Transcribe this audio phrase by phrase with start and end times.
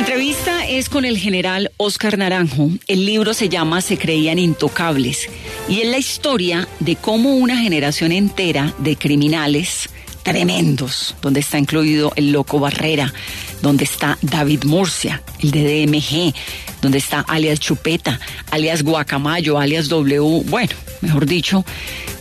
[0.00, 2.70] Entrevista es con el general Oscar Naranjo.
[2.88, 5.28] El libro se llama Se creían intocables
[5.68, 9.90] y es la historia de cómo una generación entera de criminales
[10.22, 13.12] tremendos, donde está incluido el Loco Barrera,
[13.60, 16.34] donde está David Murcia, el de DMG,
[16.80, 18.18] donde está alias Chupeta,
[18.50, 20.72] alias Guacamayo, alias W, bueno,
[21.02, 21.62] mejor dicho,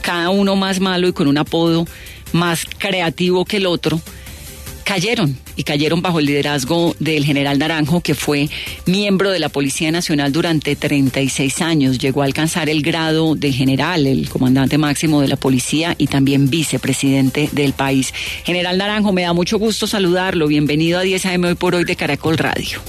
[0.01, 1.87] cada uno más malo y con un apodo
[2.34, 4.01] más creativo que el otro
[4.89, 8.49] cayeron y cayeron bajo el liderazgo del general Naranjo, que fue
[8.87, 11.99] miembro de la Policía Nacional durante 36 años.
[11.99, 16.49] Llegó a alcanzar el grado de general, el comandante máximo de la policía y también
[16.49, 18.12] vicepresidente del país.
[18.43, 20.48] General Naranjo, me da mucho gusto saludarlo.
[20.48, 22.79] Bienvenido a 10 AM hoy por hoy de Caracol Radio.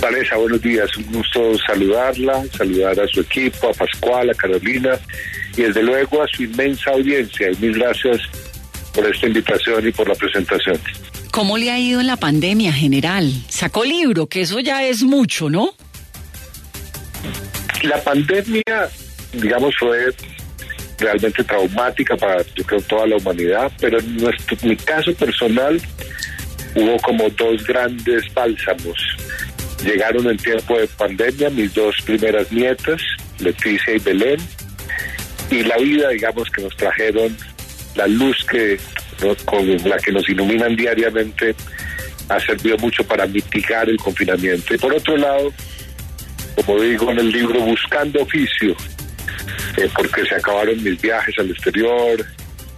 [0.00, 0.96] Vanessa, buenos días.
[0.96, 4.98] Un gusto saludarla, saludar a su equipo, a Pascual, a Carolina
[5.58, 7.50] y desde luego a su inmensa audiencia.
[7.50, 8.45] Y mil gracias
[8.96, 10.80] por esta invitación y por la presentación.
[11.30, 13.30] ¿Cómo le ha ido en la pandemia, general?
[13.48, 15.74] Sacó libro, que eso ya es mucho, ¿no?
[17.82, 18.62] La pandemia,
[19.34, 20.14] digamos, fue
[20.98, 25.78] realmente traumática para, yo creo, toda la humanidad, pero en nuestro, mi caso personal
[26.74, 28.98] hubo como dos grandes bálsamos.
[29.84, 33.02] Llegaron en tiempo de pandemia mis dos primeras nietas,
[33.40, 34.40] Leticia y Belén,
[35.50, 37.36] y la vida, digamos, que nos trajeron
[37.96, 38.78] la luz que
[39.44, 41.54] con la que nos iluminan diariamente
[42.28, 44.74] ha servido mucho para mitigar el confinamiento.
[44.74, 45.52] Y por otro lado,
[46.56, 48.76] como digo en el libro, buscando oficio,
[49.76, 52.24] eh, porque se acabaron mis viajes al exterior,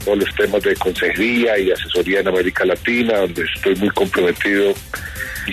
[0.05, 4.75] todos los temas de consejería y asesoría en América Latina, donde estoy muy comprometido,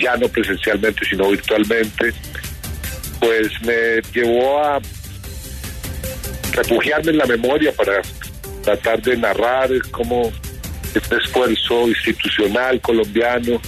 [0.00, 2.12] ya no presencialmente, sino virtualmente,
[3.20, 4.80] pues me llevó a
[6.52, 8.02] refugiarme en la memoria para
[8.66, 10.32] tratar de narrar cómo
[10.92, 13.60] este esfuerzo institucional colombiano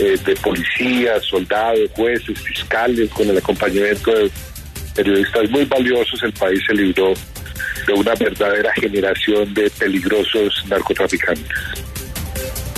[0.00, 4.30] eh, de policías, soldados, jueces, fiscales, con el acompañamiento de
[4.94, 7.14] periodistas muy valiosos, el país se libró
[7.86, 11.46] de una verdadera generación de peligrosos narcotraficantes.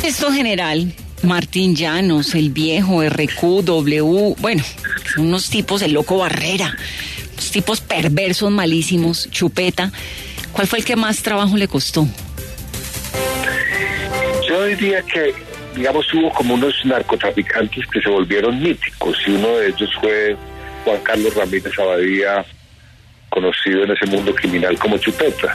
[0.02, 4.62] Esto general, Martín Llanos, el viejo, RQ, W, bueno,
[5.16, 6.76] unos tipos, el loco Barrera,
[7.32, 9.90] unos tipos perversos, malísimos, chupeta.
[10.52, 12.06] ¿Cuál fue el que más trabajo le costó?
[14.48, 15.32] Yo diría que,
[15.74, 20.36] digamos, hubo como unos narcotraficantes que se volvieron míticos y uno de ellos fue
[20.84, 22.44] Juan Carlos Ramírez Abadía,
[23.28, 25.54] conocido en ese mundo criminal como Chupeta.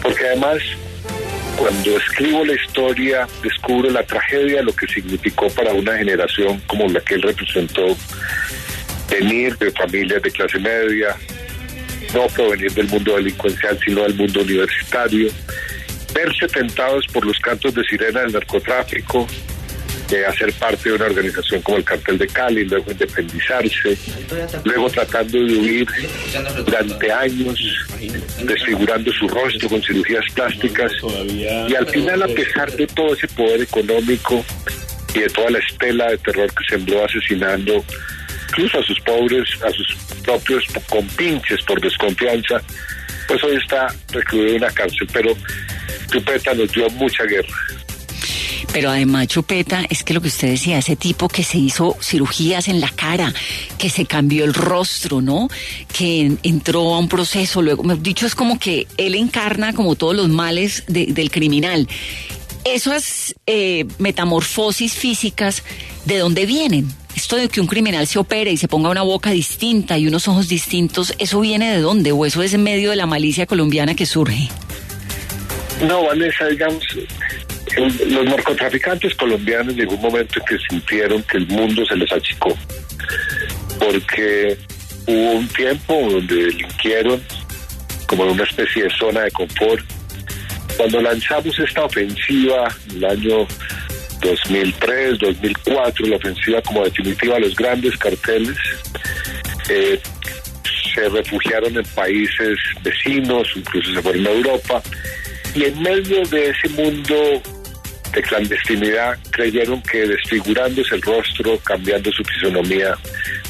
[0.00, 0.58] Porque además,
[1.56, 7.00] cuando escribo la historia, descubro la tragedia lo que significó para una generación como la
[7.00, 7.96] que él representó
[9.10, 11.16] venir de familias de clase media,
[12.14, 15.30] no provenir del mundo delincuencial, sino del mundo universitario,
[16.14, 19.26] verse tentados por los cantos de sirena del narcotráfico,
[20.08, 23.96] de hacer parte de una organización como el Cartel de Cali, luego independizarse,
[24.64, 25.88] luego tratando de huir
[26.66, 27.58] durante años,
[28.44, 30.92] desfigurando su rostro con cirugías plásticas,
[31.26, 34.44] y al final, a pesar de todo ese poder económico
[35.14, 37.82] y de toda la estela de terror que sembró asesinando
[38.52, 42.60] incluso a sus pobres, a sus propios compinches por desconfianza,
[43.26, 45.34] pues hoy está recluido en una cárcel, pero
[46.10, 47.54] Chupeta nos dio mucha guerra.
[48.72, 52.68] Pero además, Chupeta, es que lo que usted decía, ese tipo que se hizo cirugías
[52.68, 53.32] en la cara,
[53.76, 55.48] que se cambió el rostro, ¿no?
[55.92, 60.28] Que entró a un proceso, luego, dicho, es como que él encarna como todos los
[60.28, 61.86] males del criminal.
[62.64, 65.64] Esas eh, metamorfosis físicas,
[66.06, 66.88] ¿de dónde vienen?
[67.22, 70.26] Esto de que un criminal se opere y se ponga una boca distinta y unos
[70.26, 72.10] ojos distintos, ¿eso viene de dónde?
[72.10, 74.48] ¿O eso es en medio de la malicia colombiana que surge?
[75.86, 76.84] No, Vanessa, digamos,
[78.08, 82.58] los narcotraficantes colombianos llegó un momento en que sintieron que el mundo se les achicó.
[83.78, 84.58] Porque
[85.06, 87.22] hubo un tiempo donde delinquieron
[88.06, 89.84] como en una especie de zona de confort.
[90.76, 93.46] Cuando lanzamos esta ofensiva en el año
[94.22, 98.56] 2003, 2004, la ofensiva como definitiva los grandes carteles,
[99.68, 100.00] eh,
[100.94, 104.82] se refugiaron en países vecinos, incluso se fueron a Europa,
[105.54, 107.42] y en medio de ese mundo
[108.12, 112.96] de clandestinidad creyeron que desfigurándose el rostro, cambiando su fisonomía,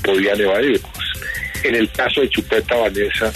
[0.03, 1.13] podían evadirnos.
[1.65, 3.33] En el caso de Chupeta Vanessa,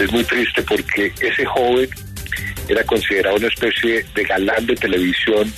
[0.00, 1.88] es muy triste porque ese joven
[2.68, 5.52] era considerado una especie de galán de televisión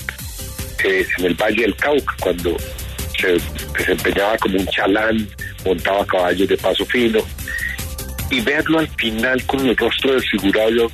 [0.84, 2.56] eh, en el Valle del Cauca, cuando
[3.18, 3.38] se
[3.78, 5.28] desempeñaba como un chalán,
[5.64, 7.20] montaba caballos de paso fino.
[8.30, 10.90] Y verlo al final con el rostro desfigurado, yo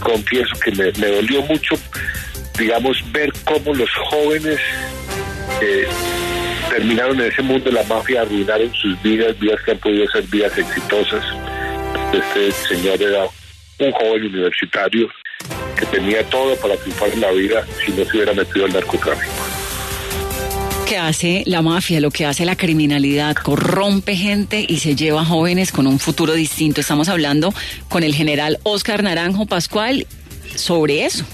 [0.00, 1.74] confieso que me, me dolió mucho,
[2.58, 4.60] digamos, ver cómo los jóvenes
[5.60, 5.86] eh,
[6.70, 10.24] terminaron en ese mundo de la mafia, arruinaron sus vidas, vidas que han podido ser
[10.24, 11.24] vidas exitosas.
[12.12, 13.24] Este señor era
[13.78, 15.08] un joven universitario
[15.82, 19.32] que tenía todo para triunfar en la vida si no se hubiera metido al narcotráfico.
[20.86, 25.72] que hace la mafia, lo que hace la criminalidad, corrompe gente y se lleva jóvenes
[25.72, 26.80] con un futuro distinto.
[26.80, 27.52] Estamos hablando
[27.88, 30.06] con el general Oscar Naranjo Pascual
[30.54, 31.24] sobre eso,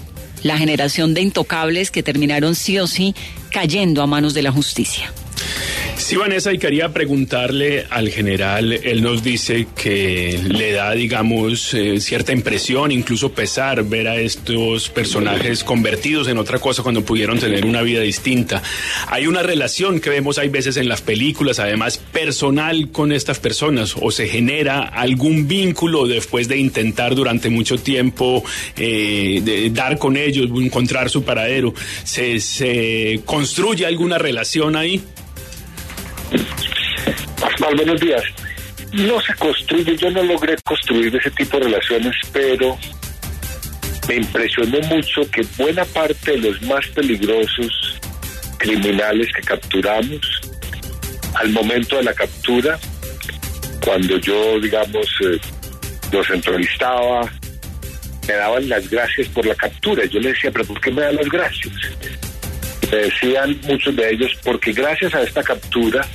[0.45, 3.15] la generación de intocables que terminaron sí o sí
[3.50, 5.12] cayendo a manos de la justicia.
[6.08, 12.00] Sí, Vanessa, y quería preguntarle al general, él nos dice que le da, digamos, eh,
[12.00, 17.66] cierta impresión, incluso pesar, ver a estos personajes convertidos en otra cosa cuando pudieron tener
[17.66, 18.62] una vida distinta.
[19.08, 23.94] Hay una relación que vemos hay veces en las películas, además personal con estas personas,
[24.00, 28.43] o se genera algún vínculo después de intentar durante mucho tiempo
[28.78, 31.75] eh, dar con ellos, encontrar su paradero.
[32.04, 35.02] ¿Se, se construye alguna relación ahí?
[37.40, 38.23] Pascual, buenos días.
[38.93, 42.76] No se construye, yo no logré construir ese tipo de relaciones, pero
[44.08, 48.00] me impresionó mucho que buena parte de los más peligrosos
[48.58, 50.40] criminales que capturamos,
[51.35, 52.79] al momento de la captura,
[53.85, 55.38] cuando yo, digamos, eh,
[56.11, 57.31] los entrevistaba,
[58.26, 60.05] me daban las gracias por la captura.
[60.06, 61.75] Yo le decía, pero ¿por qué me dan las gracias?
[62.90, 66.06] Me decían muchos de ellos, porque gracias a esta captura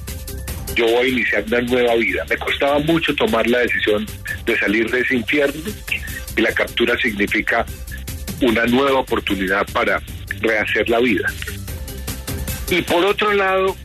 [0.75, 2.25] yo voy a iniciar una nueva vida.
[2.29, 4.05] Me costaba mucho tomar la decisión
[4.45, 5.61] de salir de ese infierno
[6.35, 7.65] y la captura significa
[8.41, 10.01] una nueva oportunidad para
[10.41, 11.31] rehacer la vida.
[12.69, 13.75] Y por otro lado,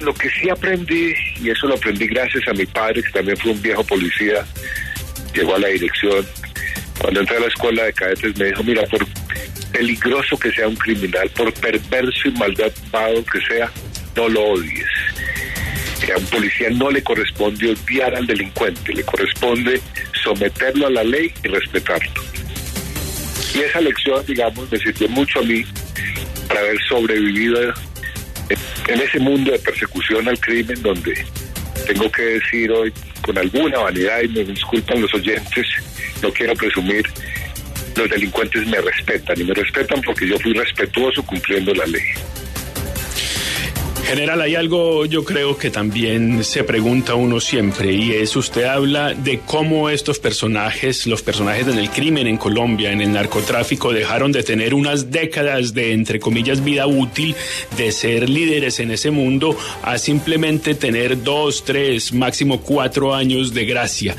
[0.00, 3.52] lo que sí aprendí, y eso lo aprendí gracias a mi padre, que también fue
[3.52, 4.44] un viejo policía,
[5.34, 6.24] llegó a la dirección.
[6.98, 9.06] Cuando entré a la escuela de cadetes me dijo, mira, por
[9.72, 13.70] peligroso que sea un criminal, por perverso y malvado que sea,
[14.16, 14.86] no lo odies.
[15.96, 19.80] A un policía no le corresponde odiar al delincuente, le corresponde
[20.22, 22.22] someterlo a la ley y respetarlo.
[23.54, 25.64] Y esa lección, digamos, me sirvió mucho a mí
[26.46, 27.74] para haber sobrevivido
[28.88, 31.24] en ese mundo de persecución al crimen donde
[31.86, 35.66] tengo que decir hoy con alguna vanidad y me disculpan los oyentes,
[36.22, 37.04] no quiero presumir,
[37.96, 42.04] los delincuentes me respetan y me respetan porque yo fui respetuoso cumpliendo la ley.
[44.06, 49.14] General, hay algo yo creo que también se pregunta uno siempre y es usted habla
[49.14, 54.30] de cómo estos personajes, los personajes en el crimen en Colombia, en el narcotráfico, dejaron
[54.30, 57.34] de tener unas décadas de, entre comillas, vida útil,
[57.76, 63.64] de ser líderes en ese mundo, a simplemente tener dos, tres, máximo cuatro años de
[63.64, 64.14] gracia.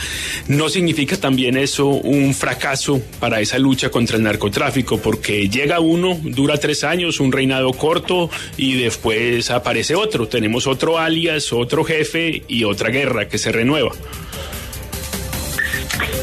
[0.49, 4.97] ¿No significa también eso un fracaso para esa lucha contra el narcotráfico?
[4.97, 10.65] Porque llega uno, dura tres años, un reinado corto y después aparece aparece otro, tenemos
[10.65, 13.91] otro alias, otro jefe y otra guerra que se renueva.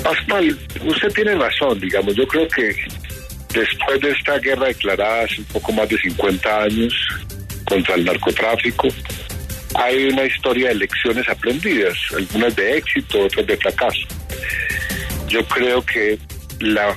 [0.03, 2.75] Pascual, usted tiene razón, digamos, yo creo que
[3.53, 6.93] después de esta guerra declarada hace un poco más de 50 años
[7.65, 8.89] contra el narcotráfico,
[9.77, 14.09] hay una historia de lecciones aprendidas, algunas de éxito, otras de fracaso.
[15.29, 16.19] Yo creo que
[16.59, 16.93] la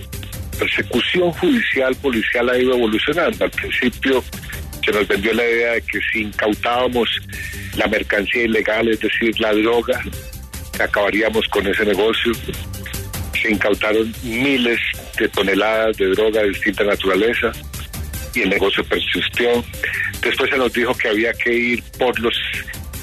[0.58, 3.46] persecución judicial, policial ha ido evolucionando.
[3.46, 4.24] Al principio
[4.88, 7.10] se nos vendió la idea de que si incautábamos
[7.76, 10.02] la mercancía ilegal, es decir, la droga,
[10.80, 12.32] acabaríamos con ese negocio.
[13.42, 14.80] Se incautaron miles
[15.20, 17.52] de toneladas de droga de distinta naturaleza
[18.34, 19.62] y el negocio persistió.
[20.22, 22.36] Después se nos dijo que había que ir por los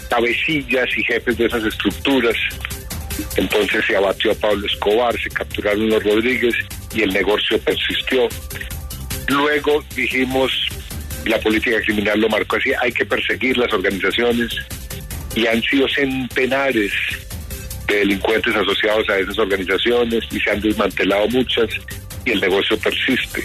[0.09, 2.37] cabecillas y jefes de esas estructuras.
[3.37, 6.55] Entonces se abatió a Pablo Escobar, se capturaron los Rodríguez
[6.95, 8.27] y el negocio persistió.
[9.29, 10.51] Luego dijimos,
[11.25, 14.51] la política criminal lo marcó así, hay que perseguir las organizaciones
[15.35, 16.93] y han sido centenares
[17.87, 21.69] de delincuentes asociados a esas organizaciones y se han desmantelado muchas
[22.25, 23.45] y el negocio persiste.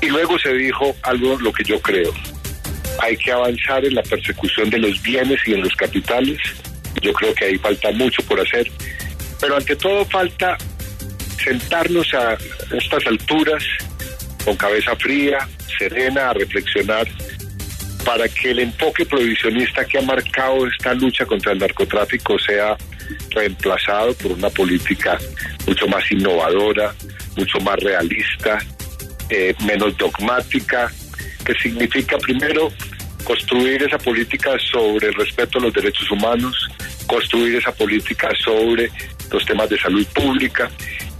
[0.00, 2.12] Y luego se dijo algo lo que yo creo,
[3.00, 6.38] hay que avanzar en la persecución de los bienes y en los capitales,
[7.00, 8.70] yo creo que ahí falta mucho por hacer,
[9.40, 10.56] pero ante todo falta
[11.42, 12.36] sentarnos a
[12.76, 13.62] estas alturas
[14.48, 15.46] con cabeza fría,
[15.78, 17.06] serena a reflexionar
[18.02, 22.74] para que el enfoque prohibicionista que ha marcado esta lucha contra el narcotráfico sea
[23.28, 25.18] reemplazado por una política
[25.66, 26.94] mucho más innovadora,
[27.36, 28.58] mucho más realista,
[29.28, 30.90] eh, menos dogmática,
[31.44, 32.72] que significa primero
[33.24, 36.70] construir esa política sobre el respeto a los derechos humanos,
[37.06, 38.90] construir esa política sobre
[39.30, 40.70] los temas de salud pública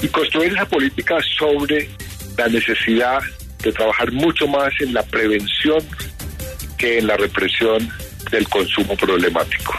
[0.01, 1.91] y construir esa política sobre
[2.39, 3.19] la necesidad
[3.63, 5.79] de trabajar mucho más en la prevención
[6.79, 7.91] que en la represión
[8.31, 9.75] del consumo problemático.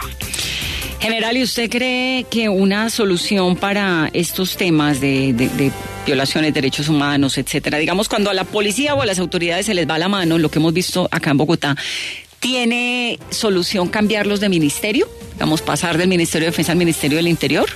[1.00, 5.72] General, ¿y usted cree que una solución para estos temas de, de,
[6.04, 9.88] violaciones, derechos humanos, etcétera, digamos, cuando a la policía o a las autoridades se les
[9.88, 11.74] va la mano, lo que hemos visto acá en Bogotá,
[12.38, 15.08] ¿tiene solución cambiarlos de ministerio?
[15.32, 17.70] Digamos, pasar del Ministerio de Defensa al Ministerio del Interior?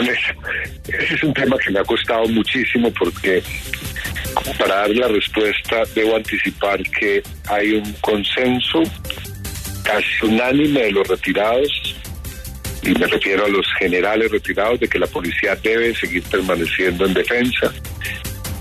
[0.00, 3.42] Ese es un tema que me ha costado muchísimo porque
[4.58, 8.82] para dar la respuesta debo anticipar que hay un consenso
[9.84, 11.94] casi unánime de los retirados,
[12.82, 17.14] y me refiero a los generales retirados, de que la policía debe seguir permaneciendo en
[17.14, 17.72] defensa.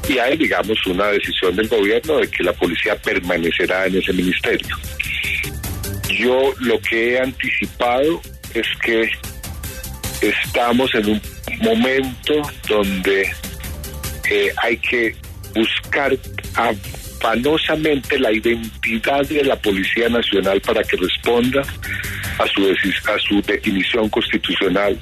[0.08, 4.76] Y hay, digamos, una decisión del gobierno de que la policía permanecerá en ese ministerio.
[6.10, 8.22] Yo lo que he anticipado
[8.54, 9.10] es que
[10.30, 11.22] estamos en un
[11.62, 13.32] momento donde
[14.30, 15.16] eh, hay que
[15.56, 16.16] buscar
[16.56, 21.62] afanosamente la identidad de la Policía Nacional para que responda
[22.40, 24.98] a su, a su definición constitucional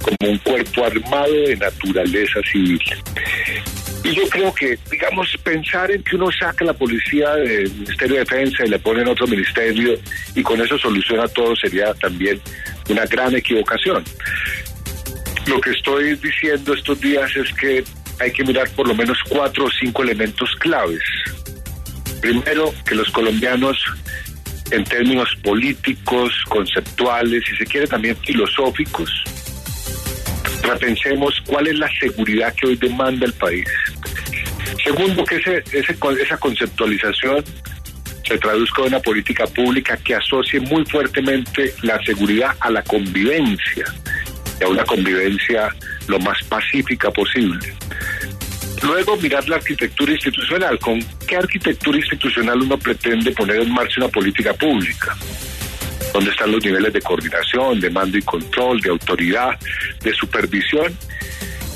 [0.00, 2.80] como un cuerpo armado de naturaleza civil.
[4.02, 8.20] Y yo creo que, digamos, pensar en que uno saca la policía del Ministerio de
[8.20, 9.98] Defensa y le pone en otro ministerio
[10.34, 12.40] y con eso soluciona todo sería también
[12.90, 14.04] una gran equivocación.
[15.46, 17.84] Lo que estoy diciendo estos días es que
[18.20, 21.02] hay que mirar por lo menos cuatro o cinco elementos claves.
[22.20, 23.82] Primero, que los colombianos,
[24.70, 29.10] en términos políticos, conceptuales, y se quiere también filosóficos,
[30.62, 33.66] repensemos cuál es la seguridad que hoy demanda el país.
[34.84, 37.44] Segundo, que ese, esa conceptualización
[38.30, 43.84] se traduzca en una política pública que asocie muy fuertemente la seguridad a la convivencia
[44.60, 45.74] y a una convivencia
[46.06, 47.74] lo más pacífica posible.
[48.84, 50.78] Luego mirar la arquitectura institucional.
[50.78, 55.16] ¿Con qué arquitectura institucional uno pretende poner en marcha una política pública?
[56.14, 59.58] ¿Dónde están los niveles de coordinación, de mando y control, de autoridad,
[60.04, 60.96] de supervisión?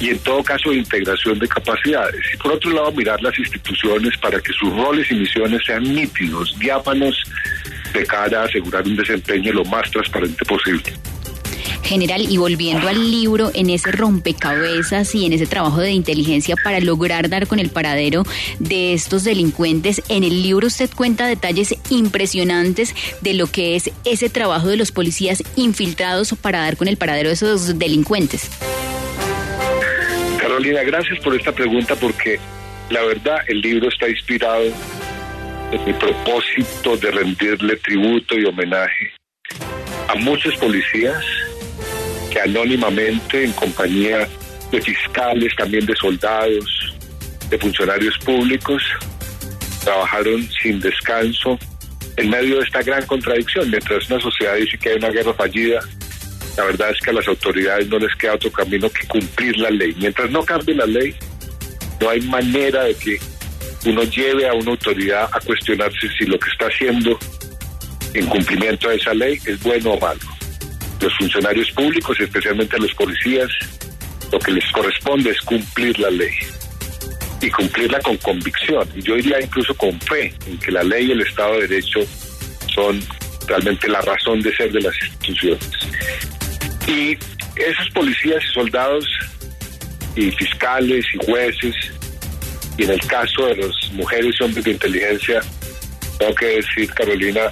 [0.04, 2.20] Y en todo caso de integración de capacidades.
[2.34, 6.54] Y por otro lado, mirar las instituciones para que sus roles y misiones sean nítidos,
[6.58, 7.16] diáfanos,
[7.94, 10.92] de cara a asegurar un desempeño lo más transparente posible.
[11.84, 16.80] General, y volviendo al libro, en ese rompecabezas y en ese trabajo de inteligencia para
[16.80, 18.24] lograr dar con el paradero
[18.58, 24.28] de estos delincuentes, en el libro usted cuenta detalles impresionantes de lo que es ese
[24.28, 28.50] trabajo de los policías infiltrados para dar con el paradero de esos delincuentes.
[30.54, 32.38] Carolina, gracias por esta pregunta porque
[32.88, 34.62] la verdad el libro está inspirado
[35.72, 39.12] en mi propósito de rendirle tributo y homenaje
[40.06, 41.24] a muchos policías
[42.30, 44.28] que anónimamente, en compañía
[44.70, 46.94] de fiscales, también de soldados,
[47.50, 48.80] de funcionarios públicos,
[49.82, 51.58] trabajaron sin descanso
[52.16, 53.68] en medio de esta gran contradicción.
[53.72, 55.80] Mientras una sociedad dice que hay una guerra fallida,
[56.56, 59.70] la verdad es que a las autoridades no les queda otro camino que cumplir la
[59.70, 59.94] ley.
[59.98, 61.14] Mientras no cambie la ley,
[62.00, 63.18] no hay manera de que
[63.86, 67.18] uno lleve a una autoridad a cuestionarse si lo que está haciendo
[68.14, 70.20] en cumplimiento de esa ley es bueno o malo
[71.04, 73.50] los funcionarios públicos, especialmente a los policías,
[74.32, 76.32] lo que les corresponde es cumplir la ley
[77.40, 81.12] y cumplirla con convicción, y yo diría incluso con fe en que la ley y
[81.12, 82.00] el Estado de Derecho
[82.74, 83.02] son
[83.46, 85.68] realmente la razón de ser de las instituciones.
[86.86, 87.16] Y
[87.56, 89.06] esos policías y soldados
[90.16, 91.74] y fiscales y jueces,
[92.76, 95.40] y en el caso de las mujeres y hombres de inteligencia,
[96.18, 97.50] tengo que decir, Carolina,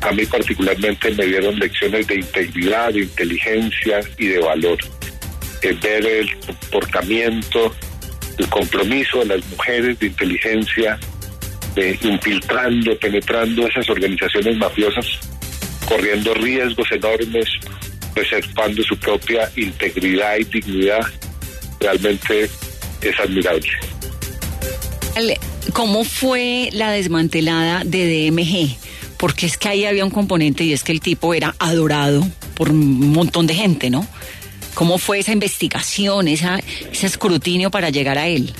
[0.00, 4.78] a mí particularmente me dieron lecciones de integridad, de inteligencia y de valor.
[5.62, 7.74] ver el comportamiento,
[8.38, 10.98] el compromiso de las mujeres de inteligencia,
[11.74, 15.06] de infiltrando, penetrando esas organizaciones mafiosas,
[15.88, 17.48] corriendo riesgos enormes,
[18.14, 21.06] preservando su propia integridad y dignidad,
[21.80, 22.48] realmente
[23.00, 23.68] es admirable.
[25.72, 28.84] ¿Cómo fue la desmantelada de DMG?
[29.24, 32.22] porque es que ahí había un componente y es que el tipo era adorado
[32.54, 34.06] por un montón de gente, ¿no?
[34.74, 36.58] ¿Cómo fue esa investigación, esa,
[36.92, 38.52] ese escrutinio para llegar a él?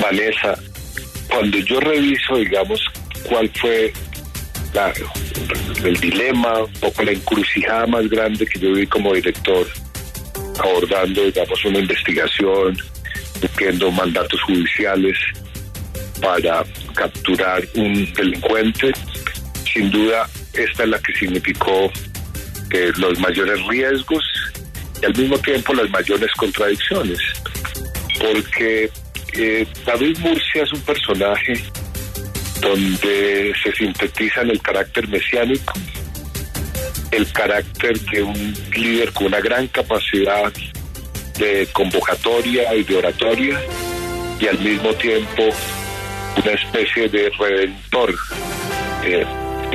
[0.00, 0.56] Vanessa,
[1.28, 2.80] cuando yo reviso, digamos,
[3.24, 3.92] cuál fue
[4.74, 4.92] la-
[5.84, 9.66] el dilema, un poco la encrucijada más grande que yo vi como director,
[10.58, 12.78] abordando, digamos, una investigación,
[13.40, 15.16] cumpliendo mandatos judiciales
[16.20, 16.64] para
[16.94, 18.92] capturar un delincuente,
[19.72, 21.90] sin duda esta es la que significó
[22.70, 24.22] eh, los mayores riesgos
[25.02, 27.18] y al mismo tiempo las mayores contradicciones,
[28.20, 28.90] porque
[29.34, 31.54] eh, David Murcia es un personaje
[32.62, 35.74] donde se sintetizan el carácter mesiánico,
[37.10, 40.52] el carácter de un líder con una gran capacidad
[41.38, 43.60] de convocatoria y de oratoria,
[44.38, 45.42] y al mismo tiempo
[46.42, 48.14] una especie de redentor.
[49.04, 49.26] Eh,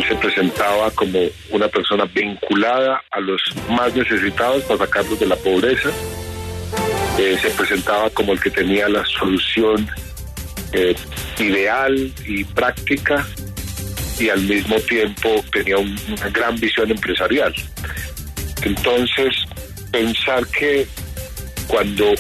[0.08, 5.90] se presentaba como una persona vinculada a los más necesitados para sacarlos de la pobreza.
[7.20, 9.90] Eh, se presentaba como el que tenía la solución
[10.74, 10.96] eh,
[11.40, 13.26] ideal y práctica
[14.20, 17.54] y al mismo tiempo tenía un- una gran visión empresarial.
[18.64, 19.34] Entonces,
[19.92, 20.88] pensar que
[21.68, 22.14] cuando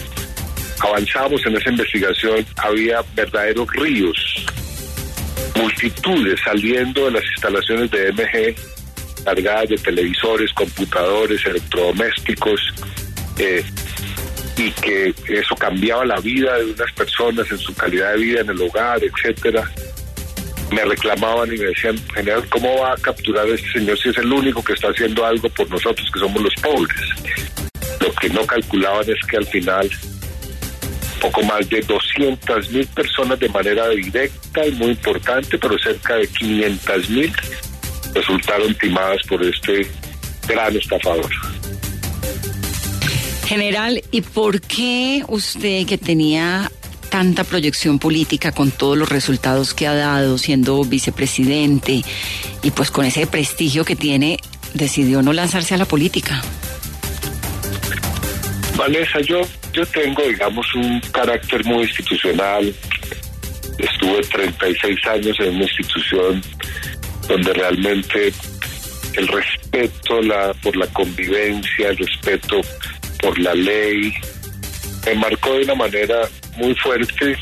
[0.79, 4.45] avanzábamos en esa investigación había verdaderos ríos,
[5.55, 8.55] multitudes saliendo de las instalaciones de MG
[9.25, 12.61] cargadas de televisores, computadores, electrodomésticos,
[13.39, 13.63] eh,
[14.57, 18.49] y que eso cambiaba la vida de unas personas en su calidad de vida en
[18.49, 19.71] el hogar, etcétera.
[20.71, 24.17] Me reclamaban y me decían, general, ¿cómo va a capturar a este señor si es
[24.17, 26.97] el único que está haciendo algo por nosotros que somos los pobres?
[28.01, 29.89] Lo que no calculaban es que al final
[31.21, 36.27] poco más de 200 mil personas de manera directa y muy importante, pero cerca de
[36.27, 37.33] 500 mil
[38.13, 39.87] resultaron timadas por este
[40.47, 41.29] gran estafador.
[43.47, 46.69] General, ¿y por qué usted que tenía
[47.09, 52.01] tanta proyección política con todos los resultados que ha dado siendo vicepresidente
[52.61, 54.37] y pues con ese prestigio que tiene,
[54.73, 56.41] decidió no lanzarse a la política?
[58.75, 59.39] Vanessa, yo,
[59.71, 62.75] yo tengo, digamos, un carácter muy institucional.
[63.77, 66.43] Estuve 36 años en una institución
[67.29, 68.33] donde realmente
[69.13, 72.59] el respeto la, por la convivencia, el respeto
[73.21, 74.13] por la ley,
[75.05, 76.27] me marcó de una manera
[76.57, 77.37] muy fuerte.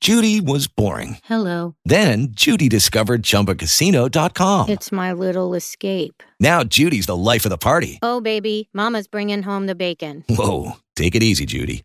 [0.00, 1.18] Judy was boring.
[1.24, 1.76] Hello.
[1.84, 4.68] Then Judy discovered ChumbaCasino.com.
[4.68, 6.24] It's my little escape.
[6.40, 8.00] Now Judy's the life of the party.
[8.02, 10.24] Oh, baby, Mama's bringing home the bacon.
[10.28, 11.84] Whoa, take it easy, Judy.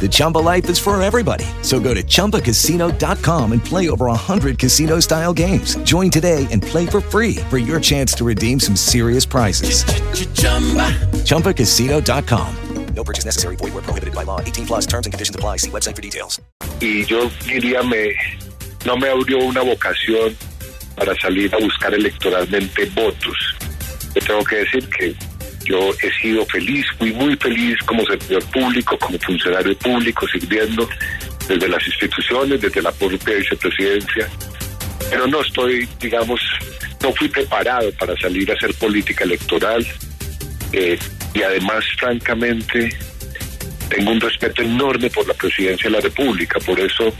[0.00, 1.44] The Chumba life is for everybody.
[1.62, 5.76] So go to ChumbaCasino.com and play over 100 casino style games.
[5.84, 9.84] Join today and play for free for your chance to redeem some serious prizes.
[11.22, 12.56] ChumbaCasino.com.
[12.94, 13.56] No purchase necessary.
[13.56, 14.40] Void where prohibited by law.
[14.40, 15.56] 18 plus terms and conditions apply.
[15.56, 16.40] See website for details.
[16.82, 18.12] y yo diría me
[18.84, 20.36] no me abrió una vocación
[20.96, 23.36] para salir a buscar electoralmente votos.
[24.14, 25.14] Yo tengo que decir que
[25.64, 30.88] yo he sido feliz, fui muy feliz como servidor público, como funcionario público, sirviendo
[31.48, 34.28] desde las instituciones, desde la propia vicepresidencia,
[35.10, 36.40] pero no estoy, digamos,
[37.02, 39.86] no fui preparado para salir a hacer política electoral.
[40.72, 40.98] Eh,
[41.34, 42.96] y además, francamente,
[43.88, 47.12] tengo un respeto enorme por la presidencia de la República, por eso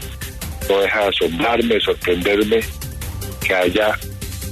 [0.69, 2.59] no deja de asombrarme, de sorprenderme
[3.45, 3.97] que haya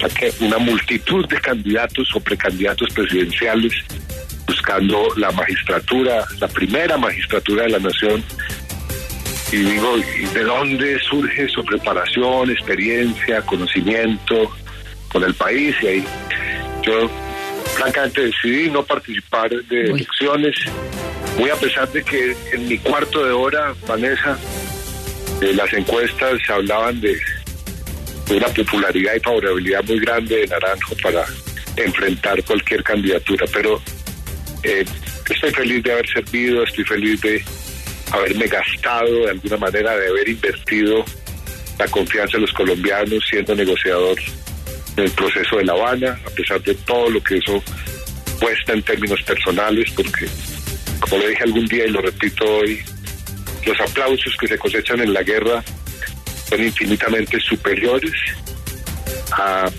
[0.10, 3.74] que una multitud de candidatos o precandidatos presidenciales
[4.48, 8.24] buscando la magistratura, la primera magistratura de la nación.
[9.52, 14.52] Y digo, ¿y de dónde surge su preparación, experiencia, conocimiento
[15.10, 15.76] con el país?
[15.82, 16.06] Y ahí
[16.84, 17.10] yo
[17.76, 20.56] francamente decidí no participar de elecciones,
[21.38, 24.38] muy a pesar de que en mi cuarto de hora, Vanessa,
[25.42, 27.18] las encuestas hablaban de
[28.30, 31.26] una popularidad y favorabilidad muy grande de Naranjo para
[31.76, 33.82] enfrentar cualquier candidatura, pero
[34.64, 34.86] eh,
[35.30, 37.44] estoy feliz de haber servido, estoy feliz de
[38.12, 41.06] haberme gastado de alguna manera, de haber invertido
[41.80, 44.18] la confianza de los colombianos siendo negociador
[44.98, 47.64] en el proceso de La Habana, a pesar de todo lo que eso
[48.40, 50.28] cuesta en términos personales, porque,
[51.00, 52.80] como le dije algún día y lo repito hoy,
[53.66, 55.64] los aplausos que se cosechan en la guerra
[56.52, 58.12] son infinitamente superiores
[59.32, 59.72] a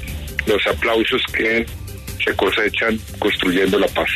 [0.46, 1.66] los aplausos que
[2.24, 4.08] se cosechan construyendo la paz.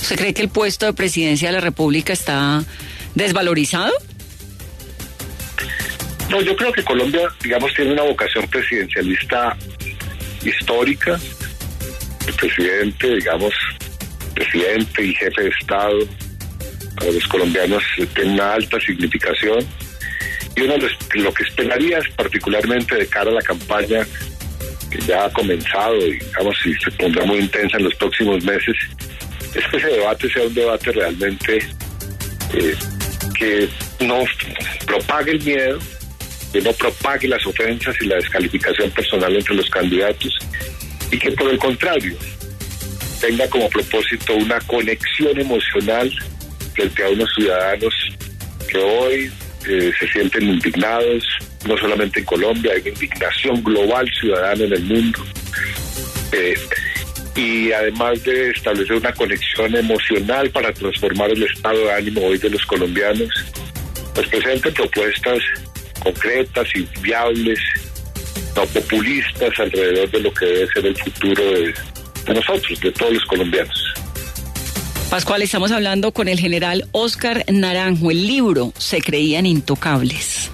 [0.00, 2.62] ¿Usted cree que el puesto de presidencia de la República está
[3.14, 3.92] desvalorizado?
[6.28, 9.56] No, yo creo que Colombia, digamos, tiene una vocación presidencialista
[10.44, 11.18] histórica.
[12.26, 13.54] El presidente, digamos,
[14.34, 15.98] presidente y jefe de Estado,
[16.96, 17.82] para los colombianos
[18.14, 19.66] tiene una alta significación
[20.56, 20.74] y uno
[21.14, 24.06] lo que esperaría es particularmente de cara a la campaña
[24.90, 28.76] que ya ha comenzado y digamos si se pondrá muy intensa en los próximos meses
[29.54, 31.58] es que ese debate sea un debate realmente
[32.54, 32.76] eh,
[33.38, 33.68] que
[34.00, 34.24] no
[34.86, 35.78] propague el miedo,
[36.52, 40.36] que no propague las ofensas y la descalificación personal entre los candidatos
[41.10, 42.16] y que por el contrario
[43.20, 46.12] tenga como propósito una conexión emocional
[46.74, 47.94] frente a unos ciudadanos
[48.68, 49.32] que hoy
[49.68, 51.24] eh, se sienten indignados,
[51.66, 55.24] no solamente en Colombia, hay indignación global ciudadana en el mundo.
[56.32, 56.54] Eh,
[57.36, 62.50] y además de establecer una conexión emocional para transformar el estado de ánimo hoy de
[62.50, 63.28] los colombianos,
[64.14, 65.38] pues presenten propuestas
[66.00, 67.58] concretas y viables,
[68.54, 71.74] no populistas alrededor de lo que debe ser el futuro de,
[72.26, 74.03] de nosotros, de todos los colombianos.
[75.14, 78.10] Pascual, estamos hablando con el general Oscar Naranjo.
[78.10, 80.50] El libro Se creían intocables.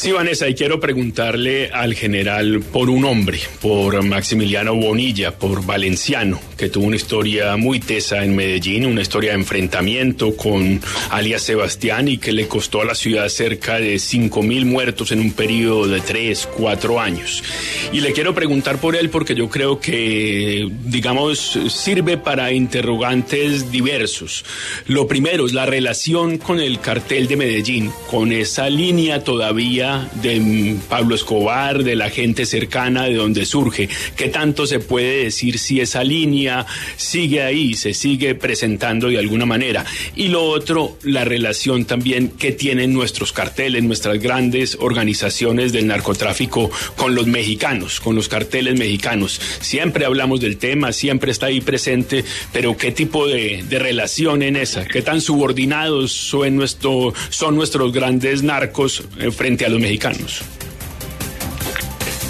[0.00, 6.40] Sí, Vanessa, y quiero preguntarle al general por un hombre, por Maximiliano Bonilla, por Valenciano,
[6.56, 12.08] que tuvo una historia muy tesa en Medellín, una historia de enfrentamiento con alias Sebastián
[12.08, 15.86] y que le costó a la ciudad cerca de 5 mil muertos en un periodo
[15.86, 17.44] de 3, 4 años.
[17.92, 24.46] Y le quiero preguntar por él porque yo creo que, digamos, sirve para interrogantes diversos.
[24.86, 30.76] Lo primero es la relación con el cartel de Medellín, con esa línea todavía de
[30.88, 33.88] Pablo Escobar, de la gente cercana de donde surge.
[34.16, 39.46] ¿Qué tanto se puede decir si esa línea sigue ahí, se sigue presentando de alguna
[39.46, 39.84] manera?
[40.16, 46.70] Y lo otro, la relación también que tienen nuestros carteles, nuestras grandes organizaciones del narcotráfico
[46.96, 49.40] con los mexicanos, con los carteles mexicanos.
[49.60, 54.84] Siempre hablamos del tema, siempre está ahí presente, pero ¿qué tipo de, relación en esa?
[54.84, 60.42] ¿Qué tan subordinados son, nuestro, son nuestros grandes narcos eh, frente a los mexicanos.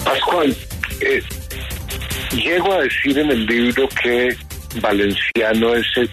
[0.04, 0.56] Pascual,
[1.00, 1.22] eh,
[2.32, 4.36] llego a decir en el libro que
[4.80, 6.08] Valenciano es eh,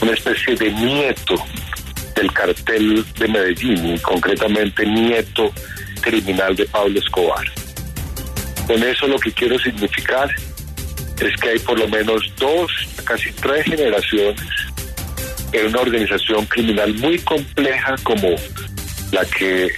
[0.00, 1.34] una especie de nieto
[2.14, 5.52] del cartel de Medellín, concretamente nieto
[6.00, 7.46] criminal de Pablo Escobar.
[8.66, 10.30] Con eso lo que quiero significar
[11.20, 12.70] es que hay por lo menos dos,
[13.04, 14.42] casi tres generaciones
[15.52, 18.28] en una organización criminal muy compleja como
[19.12, 19.68] la que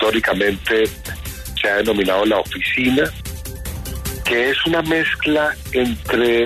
[0.00, 0.84] históricamente
[1.60, 3.04] se ha denominado la oficina,
[4.24, 6.44] que es una mezcla entre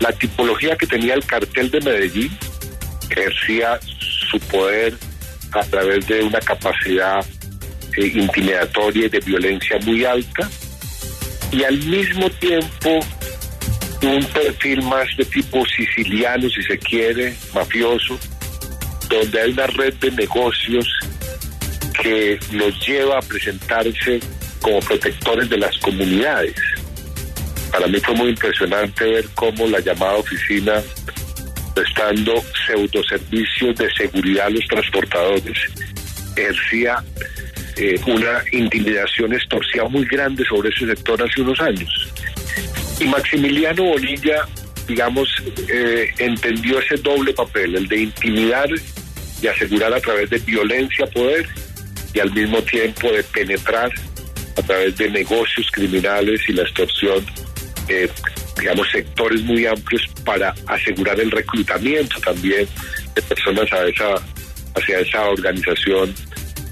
[0.00, 2.38] la tipología que tenía el cartel de Medellín,
[3.08, 3.80] que ejercía
[4.30, 4.94] su poder
[5.52, 7.24] a través de una capacidad
[7.96, 10.48] eh, intimidatoria y de violencia muy alta,
[11.52, 13.00] y al mismo tiempo
[14.02, 18.18] un perfil más de tipo siciliano, si se quiere, mafioso,
[19.08, 20.86] donde hay una red de negocios
[22.02, 24.20] que los lleva a presentarse
[24.60, 26.54] como protectores de las comunidades.
[27.70, 30.82] Para mí fue muy impresionante ver cómo la llamada oficina,
[31.74, 35.58] prestando pseudo servicios de seguridad a los transportadores,
[36.36, 37.02] ejercía
[37.76, 42.12] eh, una intimidación extorsiva muy grande sobre ese sector hace unos años.
[42.98, 44.46] Y Maximiliano Bonilla,
[44.88, 45.28] digamos,
[45.68, 48.68] eh, entendió ese doble papel, el de intimidar
[49.42, 51.46] y asegurar a través de violencia poder
[52.12, 53.90] y al mismo tiempo de penetrar
[54.56, 57.24] a través de negocios criminales y la extorsión,
[57.88, 58.08] eh,
[58.58, 62.66] digamos, sectores muy amplios para asegurar el reclutamiento también
[63.14, 64.14] de personas a esa,
[64.74, 66.14] hacia esa organización,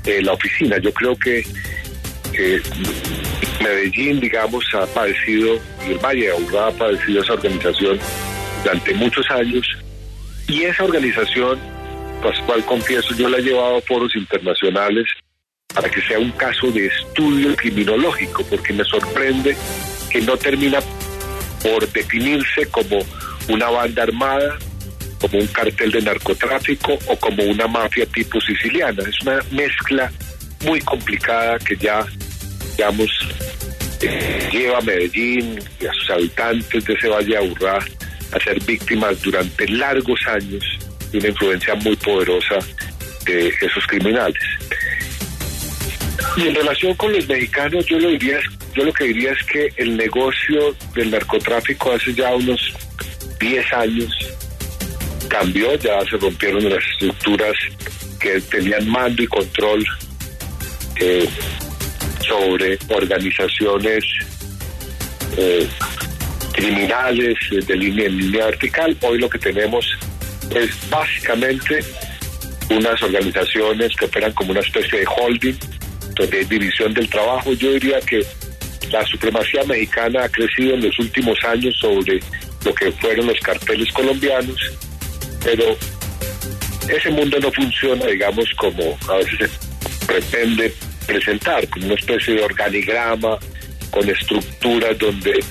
[0.07, 0.79] eh, la oficina.
[0.79, 1.44] Yo creo que
[3.62, 7.99] Medellín, digamos, ha padecido, y el Valle de Aburrá ha padecido esa organización
[8.62, 9.66] durante muchos años,
[10.49, 11.59] y esa organización,
[12.23, 15.07] Pascual, confieso, yo la he llevado a foros internacionales
[15.75, 19.57] para que sea un caso de estudio criminológico, porque me sorprende
[20.09, 20.79] que no termina
[21.63, 23.01] por definirse como
[23.49, 24.57] una banda armada,
[25.21, 29.03] como un cartel de narcotráfico o como una mafia tipo siciliana.
[29.03, 30.13] Es una mezcla
[30.65, 32.07] muy complicada que ya,
[32.77, 33.11] digamos,
[34.01, 39.21] eh, lleva a Medellín y a sus habitantes de ese Valle Aburrá a ser víctimas
[39.23, 40.65] durante largos años
[41.11, 42.59] de una influencia muy poderosa
[43.25, 44.43] de esos criminales.
[46.37, 48.40] Y en relación con los mexicanos, yo lo diría,
[48.75, 52.75] yo lo que diría es que el negocio del narcotráfico hace ya unos
[53.38, 54.11] 10 años
[55.29, 57.55] cambió, ya se rompieron las estructuras
[58.20, 59.85] que tenían mando y control
[61.01, 61.29] eh,
[62.27, 64.05] sobre organizaciones
[65.37, 65.68] eh,
[66.53, 68.97] criminales de línea en línea vertical.
[69.03, 69.87] Hoy lo que tenemos
[70.55, 71.85] es básicamente
[72.70, 75.57] unas organizaciones que operan como una especie de holding,
[76.22, 77.53] hay división del trabajo.
[77.53, 78.24] Yo diría que
[78.90, 82.20] la supremacía mexicana ha crecido en los últimos años sobre
[82.64, 84.57] lo que fueron los carteles colombianos,
[85.42, 85.77] pero
[86.88, 90.72] ese mundo no funciona, digamos, como a veces se pretende
[91.07, 93.38] presentar, como una especie de organigrama
[93.90, 95.44] con estructuras donde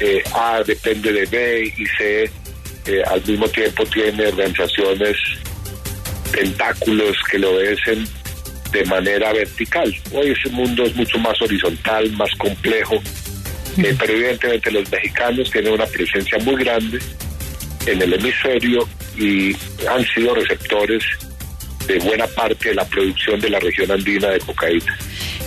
[0.00, 2.30] eh, A depende de B y C
[2.86, 5.16] eh, al mismo tiempo tiene organizaciones
[6.32, 8.06] tentáculos que lo obedecen
[8.72, 9.94] de manera vertical.
[10.12, 12.96] Hoy ese mundo es mucho más horizontal, más complejo,
[13.78, 16.98] eh, pero evidentemente los mexicanos tienen una presencia muy grande
[17.86, 19.54] en el hemisferio y
[19.88, 21.04] han sido receptores
[21.86, 24.96] de buena parte de la producción de la región andina de cocaína.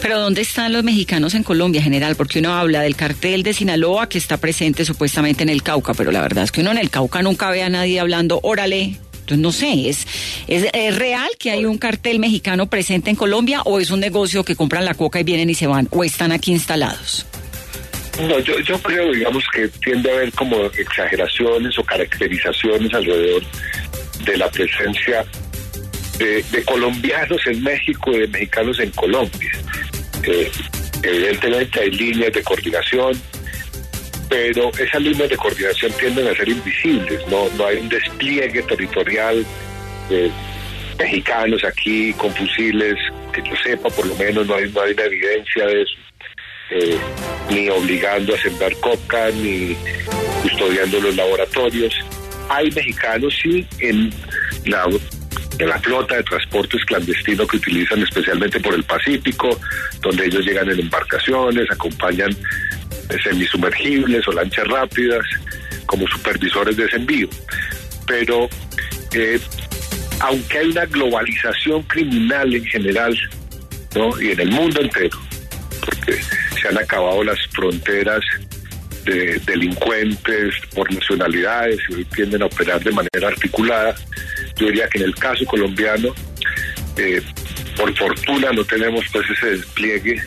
[0.02, 2.16] Pero ¿dónde están los mexicanos en Colombia, general?
[2.16, 6.12] Porque uno habla del cartel de Sinaloa que está presente supuestamente en el Cauca, pero
[6.12, 8.98] la verdad es que uno en el Cauca nunca ve a nadie hablando, órale.
[9.38, 10.08] No sé, ¿es,
[10.48, 14.44] ¿es, es real que hay un cartel mexicano presente en Colombia o es un negocio
[14.44, 17.26] que compran la coca y vienen y se van o están aquí instalados?
[18.28, 23.44] No, yo, yo creo, digamos, que tiende a haber como exageraciones o caracterizaciones alrededor
[24.26, 25.26] de la presencia
[26.20, 29.52] de, de colombianos en México y de mexicanos en Colombia.
[30.24, 30.52] Eh,
[31.04, 33.20] evidentemente hay líneas de coordinación,
[34.32, 39.46] pero esas líneas de coordinación tienden a ser invisibles, no, no hay un despliegue territorial
[40.08, 40.32] de
[40.98, 42.96] mexicanos aquí con fusiles,
[43.34, 45.94] que yo sepa, por lo menos no hay, no hay una evidencia de eso.
[46.70, 46.98] Eh,
[47.50, 49.76] ni obligando a sembrar coca, ni
[50.44, 51.94] custodiando los laboratorios.
[52.48, 54.14] Hay mexicanos, sí, en
[54.64, 54.88] la,
[55.60, 59.60] en la flota de transportes clandestinos que utilizan especialmente por el Pacífico,
[60.00, 62.34] donde ellos llegan en embarcaciones, acompañan
[63.24, 65.26] semisumergibles o lanchas rápidas
[65.86, 67.28] como supervisores de ese envío.
[68.08, 68.50] Pero
[69.14, 69.40] eh,
[70.20, 73.18] aunque hay una globalización criminal en general,
[73.96, 74.22] ¿no?
[74.22, 75.18] y en el mundo entero,
[75.84, 76.22] porque
[76.62, 78.22] se han acabado las fronteras
[79.06, 83.96] de delincuentes por nacionalidades y hoy tienden a operar de manera articulada.
[84.58, 86.14] Yo diría que en el caso colombiano,
[86.98, 87.22] eh,
[87.76, 90.22] por fortuna no tenemos pues ese despliegue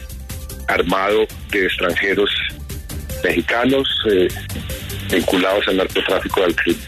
[0.67, 2.31] armado de extranjeros
[3.25, 4.29] mexicanos eh,
[5.11, 6.87] vinculados al narcotráfico del crimen.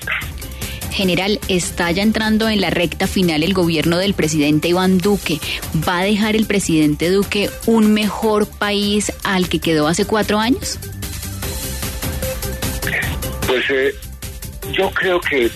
[0.92, 5.40] General, está ya entrando en la recta final el gobierno del presidente Iván Duque.
[5.86, 10.78] ¿Va a dejar el presidente Duque un mejor país al que quedó hace cuatro años?
[13.46, 13.94] Pues eh,
[14.72, 15.50] yo creo que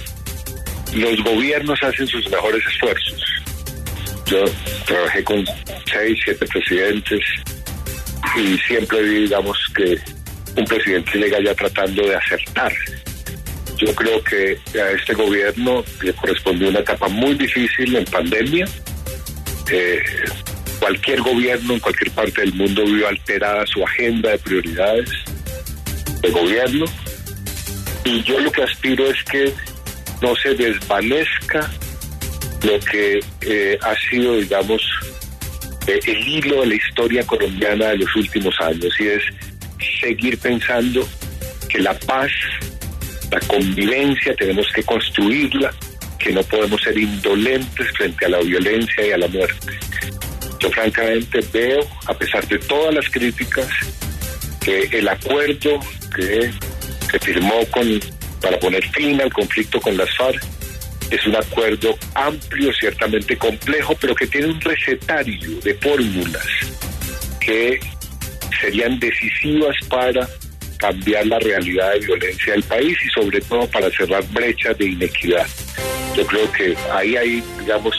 [0.94, 3.24] los gobiernos hacen sus mejores esfuerzos.
[4.26, 4.44] Yo
[4.86, 5.44] trabajé con
[5.90, 7.20] seis, siete presidentes
[8.36, 9.98] y siempre vi, digamos, que
[10.56, 12.72] un presidente llega ya tratando de acertar.
[13.78, 18.66] Yo creo que a este gobierno le correspondió una etapa muy difícil en pandemia.
[19.70, 20.02] Eh,
[20.78, 25.08] cualquier gobierno en cualquier parte del mundo vio alterada su agenda de prioridades
[26.20, 26.84] de gobierno.
[28.04, 29.52] Y yo lo que aspiro es que
[30.20, 31.70] no se desvanezca
[32.62, 34.82] lo que eh, ha sido, digamos,
[35.86, 39.22] eh, el hilo de la historia colombiana de los últimos años, y es
[40.00, 41.06] seguir pensando
[41.68, 42.30] que la paz,
[43.30, 45.72] la convivencia, tenemos que construirla,
[46.18, 49.78] que no podemos ser indolentes frente a la violencia y a la muerte.
[50.58, 53.68] Yo francamente veo, a pesar de todas las críticas,
[54.60, 55.80] que el acuerdo
[56.14, 56.50] que
[57.10, 58.00] se firmó con,
[58.42, 60.42] para poner fin al conflicto con las FARC
[61.10, 66.46] es un acuerdo amplio, ciertamente complejo, pero que tiene un recetario de fórmulas
[67.40, 67.80] que
[68.60, 70.28] serían decisivas para
[70.78, 75.46] cambiar la realidad de violencia del país y sobre todo para cerrar brechas de inequidad.
[76.16, 77.94] Yo creo que ahí hay, digamos,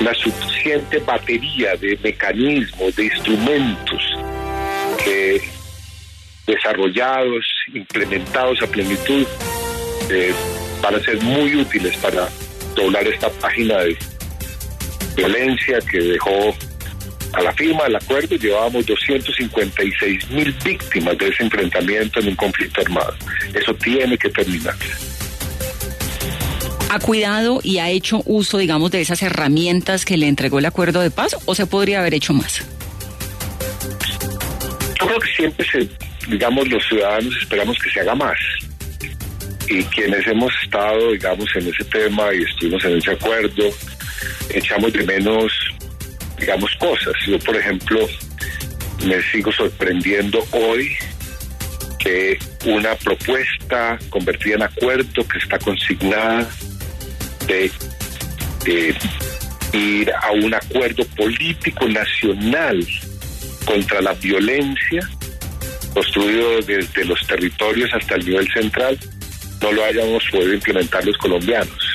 [0.00, 4.02] una suficiente batería de mecanismos, de instrumentos
[5.02, 5.40] que
[6.46, 9.26] desarrollados, implementados a plenitud,
[10.10, 10.34] eh,
[10.82, 12.28] van a ser muy útiles para
[12.74, 13.96] doblar esta página de
[15.14, 16.54] violencia que dejó
[17.32, 22.80] a la firma del acuerdo llevábamos 256 mil víctimas de ese enfrentamiento en un conflicto
[22.82, 23.14] armado.
[23.54, 24.74] Eso tiene que terminar.
[26.90, 31.00] ¿Ha cuidado y ha hecho uso, digamos, de esas herramientas que le entregó el acuerdo
[31.00, 32.62] de paz o se podría haber hecho más?
[35.00, 35.88] Yo creo que siempre se,
[36.28, 38.36] digamos, los ciudadanos esperamos que se haga más.
[39.68, 43.70] Y quienes hemos estado, digamos, en ese tema y estuvimos en ese acuerdo,
[44.50, 45.71] echamos de menos
[46.42, 47.14] digamos, cosas.
[47.26, 48.00] Yo, por ejemplo,
[49.06, 50.90] me sigo sorprendiendo hoy
[52.00, 56.48] que una propuesta convertida en acuerdo que está consignada
[57.46, 57.70] de,
[58.64, 58.94] de
[59.72, 62.84] ir a un acuerdo político nacional
[63.64, 65.08] contra la violencia
[65.94, 68.98] construido desde los territorios hasta el nivel central,
[69.60, 71.91] no lo hayamos podido implementar los colombianos.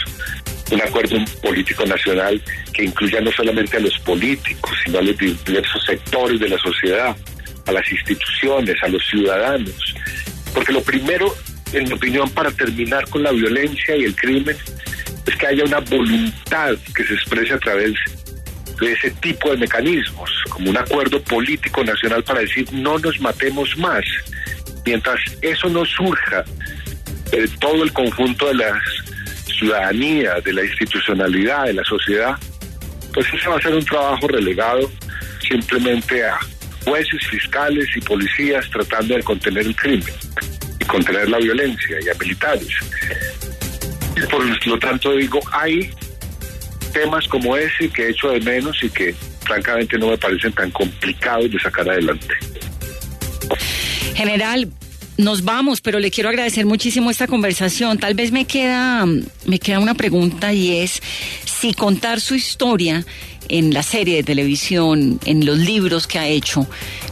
[0.71, 2.41] Un acuerdo político nacional
[2.73, 7.15] que incluya no solamente a los políticos, sino a los diversos sectores de la sociedad,
[7.65, 9.95] a las instituciones, a los ciudadanos.
[10.53, 11.34] Porque lo primero,
[11.71, 14.58] en mi opinión, para terminar con la violencia y el crimen,
[15.25, 17.93] es que haya una voluntad que se exprese a través
[18.80, 23.77] de ese tipo de mecanismos, como un acuerdo político nacional para decir no nos matemos
[23.77, 24.03] más.
[24.86, 26.45] Mientras eso no surja
[27.32, 28.82] de todo el conjunto de la
[29.57, 32.35] ciudadanía, de la institucionalidad, de la sociedad,
[33.13, 34.91] pues ese va a ser un trabajo relegado
[35.47, 36.37] simplemente a
[36.85, 40.13] jueces, fiscales y policías tratando de contener el crimen
[40.79, 42.69] y contener la violencia y a militares.
[44.29, 45.91] Por lo tanto digo, hay
[46.93, 49.13] temas como ese que echo de menos y que
[49.45, 52.33] francamente no me parecen tan complicados de sacar adelante.
[54.15, 54.67] General,
[55.17, 57.97] nos vamos, pero le quiero agradecer muchísimo esta conversación.
[57.97, 59.06] Tal vez me queda,
[59.45, 61.01] me queda una pregunta y es
[61.45, 63.06] si contar su historia
[63.49, 66.67] en la serie de televisión, en los libros que ha hecho,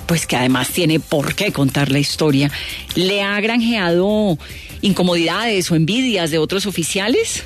[0.06, 2.52] pues que además tiene por qué contar la historia,
[2.96, 4.38] ¿le ha granjeado
[4.82, 7.44] incomodidades o envidias de otros oficiales?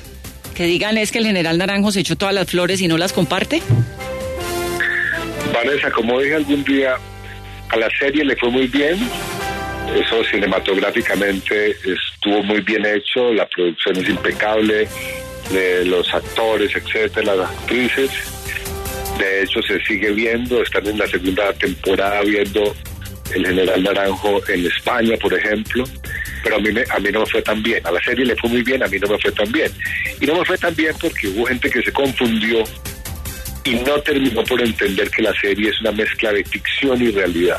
[0.54, 3.12] Que digan es que el general Naranjo se echó todas las flores y no las
[3.12, 3.62] comparte.
[5.54, 6.96] Vanessa, como dije algún día,
[7.70, 8.98] a la serie le fue muy bien.
[9.94, 14.88] Eso cinematográficamente estuvo muy bien hecho, la producción es impecable,
[15.84, 18.10] los actores, etcétera, las actrices.
[19.18, 22.74] De hecho, se sigue viendo, están en la segunda temporada viendo
[23.34, 25.84] el general Naranjo en España, por ejemplo,
[26.42, 27.86] pero a mí, me, a mí no me fue tan bien.
[27.86, 29.70] A la serie le fue muy bien, a mí no me fue tan bien.
[30.20, 32.64] Y no me fue tan bien porque hubo gente que se confundió
[33.64, 37.58] y no terminó por entender que la serie es una mezcla de ficción y realidad.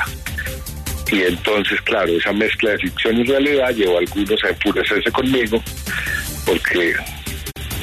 [1.12, 5.62] Y entonces, claro, esa mezcla de ficción y realidad llevó a algunos a enfurecerse conmigo
[6.46, 6.96] porque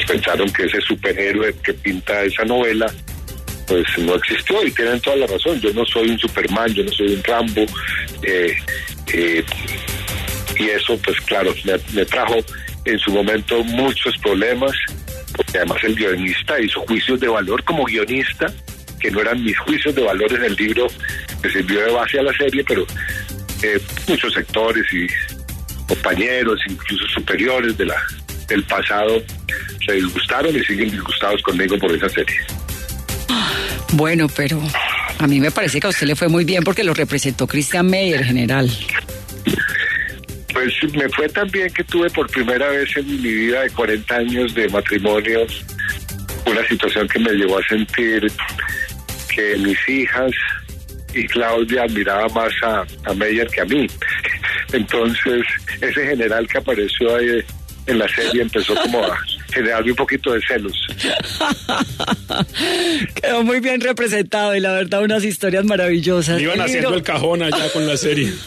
[0.06, 2.90] pensaron que ese superhéroe que pinta esa novela
[3.66, 5.60] pues no existió y tienen toda la razón.
[5.60, 7.66] Yo no soy un Superman, yo no soy un Rambo.
[8.22, 8.56] Eh,
[9.12, 9.44] eh,
[10.58, 12.36] y eso, pues claro, me, me, trajo
[12.86, 14.72] en su momento muchos problemas,
[15.36, 18.46] porque además el guionista hizo juicios de valor como guionista,
[18.98, 20.88] que no eran mis juicios de valor en el libro
[21.42, 22.86] que sirvió de base a la serie, pero
[23.62, 25.06] eh, muchos sectores y
[25.86, 27.96] compañeros, incluso superiores de la,
[28.48, 29.22] del pasado,
[29.84, 32.36] se disgustaron y siguen disgustados conmigo por esa serie.
[33.92, 34.60] Bueno, pero
[35.18, 37.86] a mí me parece que a usted le fue muy bien porque lo representó Christian
[37.86, 38.70] Meyer, general.
[40.52, 44.14] Pues me fue tan bien que tuve por primera vez en mi vida de 40
[44.14, 45.46] años de matrimonio
[46.46, 48.30] una situación que me llevó a sentir
[49.34, 50.30] que mis hijas
[51.14, 53.86] y Claudia admiraba más a, a Meyer que a mí.
[54.72, 55.42] Entonces,
[55.80, 57.42] ese general que apareció ahí
[57.86, 59.18] en la serie empezó como a
[59.52, 60.76] generarme un poquito de celos.
[63.14, 66.40] Quedó muy bien representado y la verdad unas historias maravillosas.
[66.40, 68.32] Iban El haciendo libro- el cajón allá con la serie.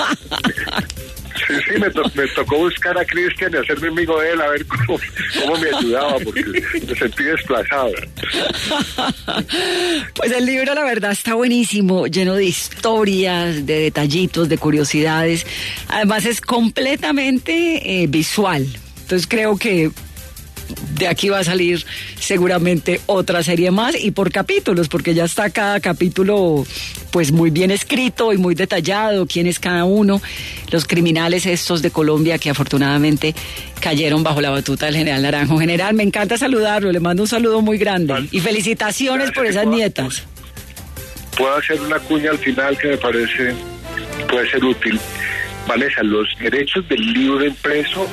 [1.51, 4.47] Sí, sí, me, to- me tocó buscar a Cristian y hacerme amigo de él a
[4.49, 4.99] ver cómo,
[5.41, 7.91] cómo me ayudaba, porque me sentí desplazado.
[10.15, 15.45] Pues el libro, la verdad, está buenísimo, lleno de historias, de detallitos, de curiosidades.
[15.87, 18.65] Además, es completamente eh, visual.
[19.01, 19.91] Entonces, creo que
[20.97, 21.85] de aquí va a salir
[22.19, 26.65] seguramente otra serie más y por capítulos, porque ya está cada capítulo
[27.11, 30.21] pues muy bien escrito y muy detallado, quién es cada uno,
[30.71, 33.35] los criminales estos de Colombia que afortunadamente
[33.79, 35.59] cayeron bajo la batuta del general Naranjo.
[35.59, 38.27] General, me encanta saludarlo, le mando un saludo muy grande Vale.
[38.31, 40.23] y felicitaciones por esas nietas.
[41.37, 43.53] Puedo hacer una cuña al final que me parece
[44.29, 44.99] puede ser útil.
[45.67, 48.07] Vanessa, los derechos del libro impreso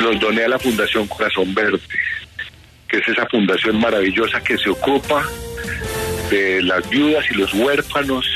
[0.00, 1.80] los doné a la Fundación Corazón Verde,
[2.88, 5.24] que es esa fundación maravillosa que se ocupa
[6.30, 8.26] de las viudas y los huérfanos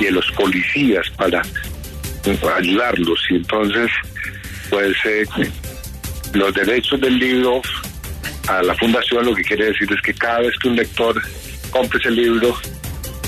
[0.00, 1.42] y de los policías para
[2.56, 3.20] ayudarlos.
[3.30, 3.90] Y entonces,
[4.70, 5.24] pues eh,
[6.34, 7.62] los derechos del libro
[8.48, 11.20] a la fundación lo que quiere decir es que cada vez que un lector
[11.70, 12.56] compre ese libro,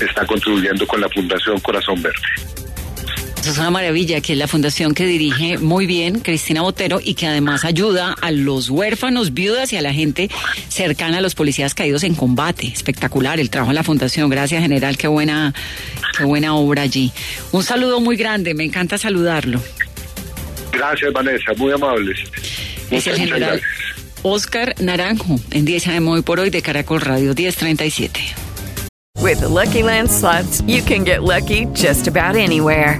[0.01, 2.50] está contribuyendo con la Fundación Corazón Verde.
[3.41, 7.15] Eso es una maravilla, que es la fundación que dirige muy bien Cristina Botero y
[7.15, 10.29] que además ayuda a los huérfanos, viudas y a la gente
[10.69, 12.67] cercana a los policías caídos en combate.
[12.67, 14.29] Espectacular el trabajo de la fundación.
[14.29, 14.95] Gracias, general.
[14.95, 15.55] Qué buena,
[16.15, 17.11] qué buena obra allí.
[17.51, 18.53] Un saludo muy grande.
[18.53, 19.59] Me encanta saludarlo.
[20.71, 22.19] Gracias, Vanessa, muy amables.
[22.91, 23.69] Es el general gracias.
[24.21, 28.21] Oscar Naranjo en 10 AM hoy por hoy de Caracol Radio 1037.
[29.19, 32.99] With the Lucky Land slots, you can get lucky just about anywhere.